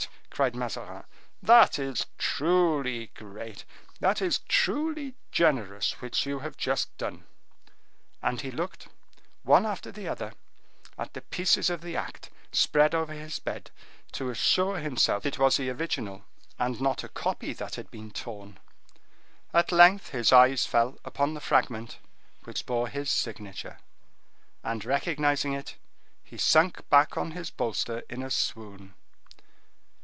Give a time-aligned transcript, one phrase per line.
[0.31, 1.03] cried Mazarin;
[1.43, 7.25] "that is truly great—that is truly generous which you have just done."
[8.23, 8.87] And he looked,
[9.43, 10.33] one after the other,
[10.97, 13.69] at the pieces of the act spread over his bed,
[14.13, 16.25] to assure himself that it was the original
[16.57, 18.57] and not a copy that had been torn.
[19.53, 21.99] At length his eyes fell upon the fragment
[22.45, 23.77] which bore his signature,
[24.63, 25.75] and recognizing it,
[26.23, 28.95] he sunk back on his bolster in a swoon.